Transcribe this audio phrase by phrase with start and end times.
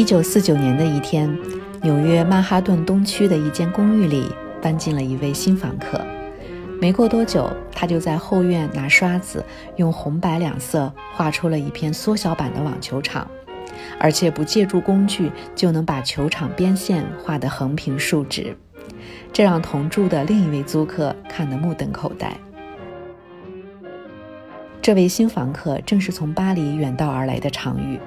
[0.00, 1.30] 一九四九年的一天，
[1.82, 6.00] 纽约曼哈顿东区的一间公寓里搬进了一位新房客。
[6.80, 9.44] 没过多久，他就在后院拿刷子，
[9.76, 13.30] 用红白两色画出了一片缩小版的网球场，
[13.98, 18.56] 而且不借助工具就能把球场边线画得横平竖直，
[19.34, 22.34] 这让同住的另一位租客看得目瞪口呆。
[24.80, 28.00] 这位新房客正是从巴黎远道而来的常玉，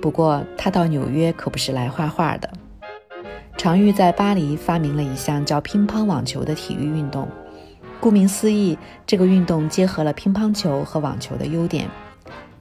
[0.00, 2.50] 不过他到纽约可不是来画画的。
[3.56, 7.28] 常玉在巴黎发明了一项叫乒乓网球的体育运动。
[8.00, 11.88] 顾名思义，这个运动结合了乒乓球和网球的优点。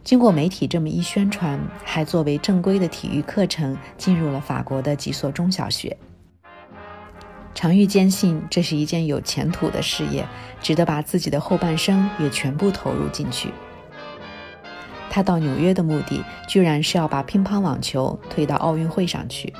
[0.03, 5.95] 经过媒体这么一宣传，还作为正规的体育课程进入了法国的几所中小学。
[7.53, 10.25] 常玉坚信这是一件有前途的事业，
[10.61, 13.49] 值得把自己的后半生也全部投入进去。
[15.09, 19.53] 他到纽约的目的，居然是要把乒乓网球推到奥运会上去。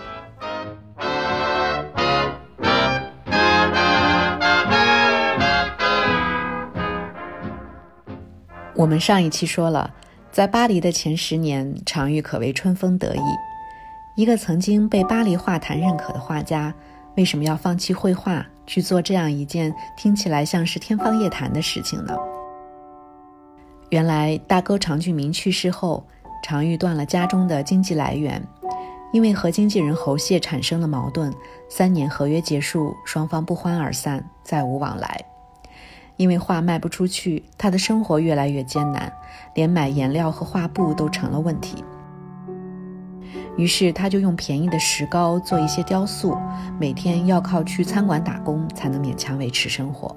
[8.75, 9.92] 我们上一期说了，
[10.31, 13.22] 在巴黎的前十年，常玉可谓春风得意。
[14.16, 16.72] 一个曾经被巴黎画坛认可的画家，
[17.16, 22.16] 为什么要放弃绘画，去做这样一件听起来像是天方夜谭的事情呢？
[23.90, 26.06] 原来，大哥常俊明去世后，
[26.44, 28.46] 常玉断了家中的经济来源，
[29.14, 31.34] 因为和经纪人侯谢产生了矛盾，
[31.70, 35.18] 三年合约结束，双方不欢而散，再无往来。
[36.18, 39.14] 因为画卖不出去，他的生活越来越艰难，
[39.54, 41.84] 连买颜料和画布都成了问题。
[43.56, 46.38] 于是他就用便宜的石膏做一些雕塑，
[46.78, 50.14] 每天要靠去餐馆打工才能勉强维持生活。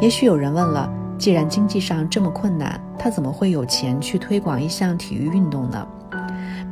[0.00, 5.86] 也许有人问了，既然经济上这么困难，他怎么会有钱去推广一项体育运动呢？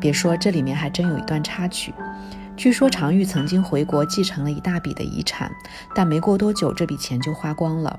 [0.00, 1.94] 别说，这里面还真有一段插曲。
[2.56, 5.50] 据说常玉曾经回国继承了一大笔的遗产，
[5.94, 7.98] 但没过多久这笔钱就花光了。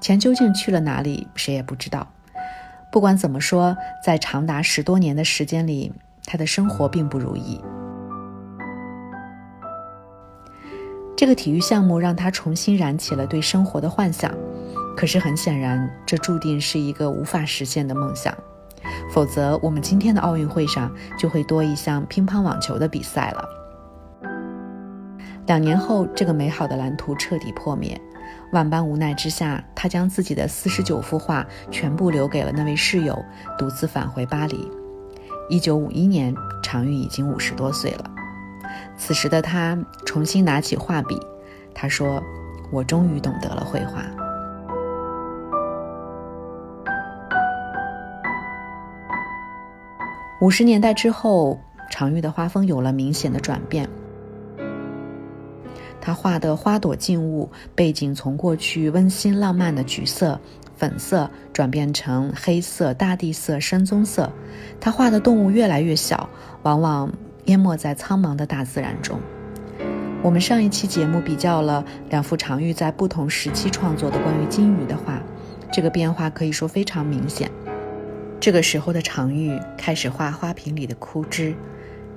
[0.00, 2.06] 钱究竟去了哪里，谁也不知道。
[2.90, 5.92] 不管怎么说，在长达十多年的时间里，
[6.24, 7.60] 他的生活并不如意。
[11.16, 14.32] 这个体育项目让他重新燃起了对生活的幻想，
[14.98, 18.36] 可是很显然，这注定是一个无法实现的梦想。
[19.12, 23.48] 否则，我们今天的奥运会上就会多一项乒乓网球的比赛了。
[25.46, 27.96] 两年后，这个美好的蓝图彻底破灭。
[28.52, 33.16] 万般无奈之下，他将自己的四十九幅画全部留给了那位室友，
[33.56, 34.68] 独自返回巴黎。
[35.48, 38.10] 一九五一年，常玉已经五十多岁了。
[38.96, 41.16] 此时的他重新拿起画笔，
[41.72, 42.20] 他说
[42.72, 44.02] ：“我终于懂得了绘画。”
[50.40, 51.58] 五十年代之后，
[51.90, 53.88] 常玉的画风有了明显的转变。
[56.00, 60.40] 他画的花朵静物背景从过去温馨浪漫的橘色、
[60.76, 64.30] 粉色转变成黑色、大地色、深棕色。
[64.80, 66.30] 他画的动物越来越小，
[66.62, 67.12] 往往
[67.46, 69.18] 淹没在苍茫的大自然中。
[70.22, 75.20] 我们上一期节目比较了两幅常玉在不同时期创作的关于金鱼的画，
[75.72, 77.50] 这个变化可以说非常明显。
[78.40, 81.54] 这个时候的常玉开始画花瓶里的枯枝，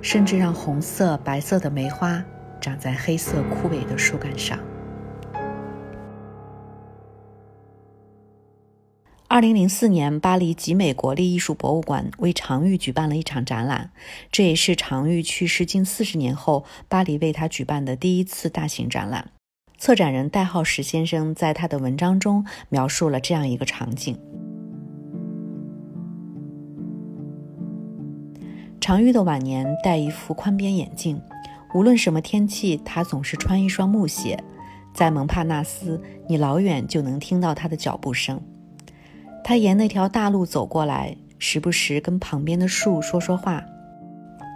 [0.00, 2.24] 甚至让红色、白色的梅花。
[2.60, 4.56] 长在黑色枯萎的树干上。
[9.26, 13.90] 二零零四年，巴黎集美国立艺术博物馆为常玉举办了一场展览，
[14.30, 19.32] 这也是常玉去世近四十年后，巴黎为他举办的第一次大型展览。
[19.76, 24.16] 策展人戴浩石先生在他的文章中描述了这样一个场景：
[28.82, 31.22] 常玉的晚年戴一副宽边眼镜。
[31.72, 34.36] 无论什么天气，他总是穿一双木鞋。
[34.92, 38.42] 在蒙帕纳斯，你老远就能听到他的脚步声。
[39.44, 43.62] 他沿那条大路走过来，时不时跟旁边的树说说话。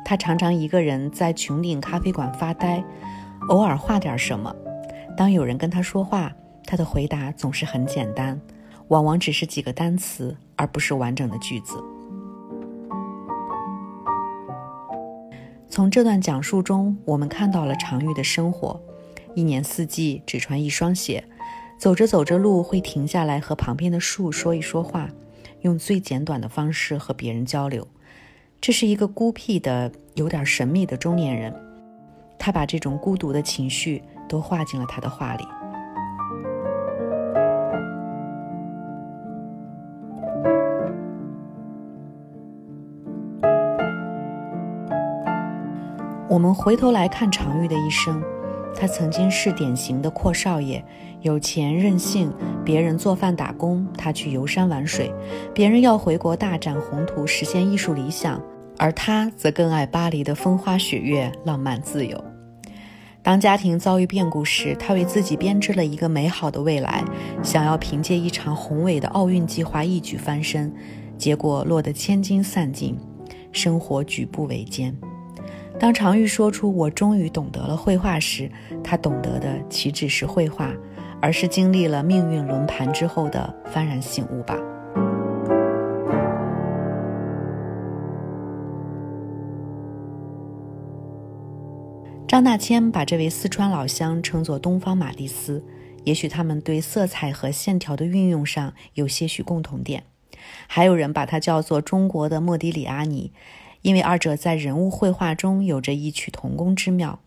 [0.05, 2.83] 他常常一个人在穹顶咖啡馆发呆，
[3.49, 4.53] 偶尔画点什么。
[5.17, 6.33] 当有人跟他说话，
[6.65, 8.41] 他的回答总是很简单，
[8.89, 11.81] 往往只是几个单词，而不是完整的句子。
[15.77, 18.81] 从这段讲述中，我们看到了常玉的生活：
[19.35, 21.23] 一年四季只穿一双鞋，
[21.77, 25.11] 走着走着路会停下来和旁边的树说一说话，
[25.61, 27.87] 用最简短的方式和别人交流。
[28.59, 31.55] 这是一个孤僻的、有点神秘的中年人，
[32.39, 35.45] 他把这种孤独的情绪都画进了他的画里。
[46.37, 48.23] 我们回头来看常玉的一生，
[48.75, 50.85] 他曾经是典型的阔少爷，
[51.23, 52.31] 有钱任性，
[52.63, 55.07] 别人做饭打工，他去游山玩水；
[55.55, 58.39] 别人要回国大展宏图，实现艺术理想，
[58.77, 62.23] 而他则更爱巴黎的风花雪月、浪漫自由。
[63.23, 67.03] 当家庭遭遇变故时，他为自己编织了一个美好的未来，
[67.43, 70.71] 想要凭借一场宏伟的奥运计划一举翻身，
[71.17, 72.95] 结果落得千金散尽，
[73.53, 74.95] 生活举步维艰。
[75.79, 78.51] 当常玉说出“我终于懂得了绘画”时，
[78.83, 80.73] 他懂得的岂止是绘画，
[81.21, 84.59] 而是经历了命运轮盘之后的幡然醒悟吧。
[92.27, 95.63] 张大千把这位四川老乡称作“东方马蒂斯”，
[96.05, 100.05] 也许他们对色彩和线条的运用上有些许共同点。
[100.67, 103.33] 还有人把他叫做“中国的莫迪里阿尼”，
[103.87, 107.21] 因为二者在人物绘画中有着异曲同工之妙。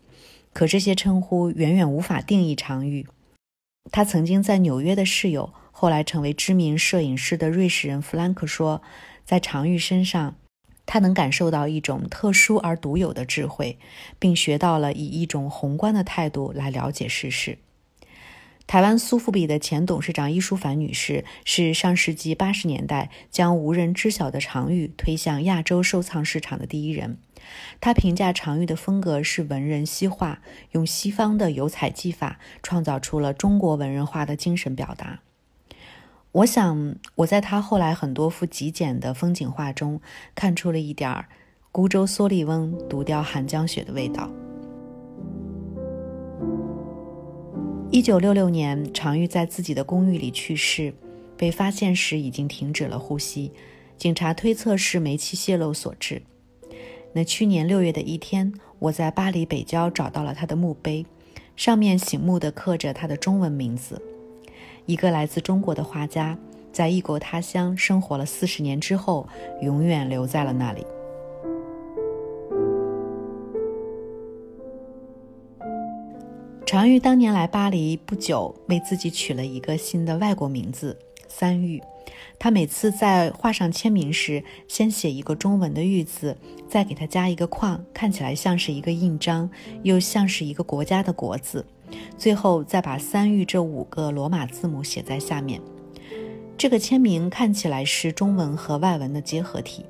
[0.52, 3.08] 可这些称呼远远无法定义常玉。
[3.94, 8.82] 他曾经在纽约的室友，后来成为知名摄影师的瑞士人弗兰克说，
[9.24, 10.36] 在常玉身上。
[10.86, 13.80] 他能感受到一种特殊而独有的智慧，
[14.18, 17.60] 并学到了以一种宏观的态度来了解世事。
[18.70, 27.18] 台湾苏富比的前董事长伊淑凡女士是上世纪八十年代将无人知晓的常玉推向亚洲收藏市场的第一人。
[27.82, 30.44] 她评价常玉的风格是文人西化，
[30.74, 35.22] 用西方的油彩技法创造出了中国文人画的精神表达。
[36.32, 40.00] 我想，我在他后来很多幅极简的风景画中，
[40.36, 41.28] 看出了一点儿
[41.72, 44.30] 孤舟蓑笠翁，独钓寒江雪的味道。
[48.00, 50.94] 一九六六年，常玉在自己的公寓里去世，
[51.36, 53.52] 被发现时已经停止了呼吸，
[53.98, 56.22] 警察推测是煤气泄漏所致。
[57.12, 61.06] 那去年六月的一天，我在巴黎北郊找到了他的墓碑，
[61.58, 64.02] 上面醒目的刻着他的中文名字。
[64.86, 66.38] 一个来自中国的画家，
[66.72, 69.28] 在异国他乡生活了四十年之后，
[69.62, 70.86] 永远留在了那里。
[76.70, 80.96] 常玉当年来巴黎不久，为自己取了一个新的外国名字——
[81.28, 81.82] 三玉。
[82.38, 86.38] 他每次在画上签名时，先写一个中文的“玉”字，
[86.68, 89.50] 再给他加一个框，看起来像是一个印章，
[89.82, 91.66] 又像是一个国家的“国”字。
[92.20, 95.60] 最后再把“三玉”这五个罗马字母写在下面。
[96.56, 99.84] 这个签名看起来是中文和外文的结合体，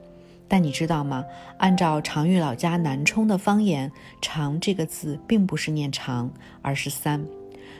[0.50, 1.24] 但你知道吗？
[1.60, 3.92] 按照常玉老家南充的方言
[4.22, 7.24] ，“长”这个字并不是念“长”，而是“三”。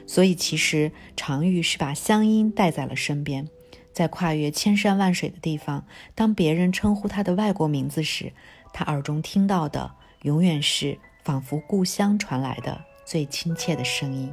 [0.06, 3.48] 所以其实常玉是把乡音带在了身边，
[3.92, 5.84] 在跨越千山万水的地方，
[6.14, 8.32] 当别人称呼他的外国名字时，
[8.72, 9.90] 他耳中听到的
[10.22, 12.80] 永远是仿佛故乡传来的。
[13.04, 14.32] 最亲切的声音。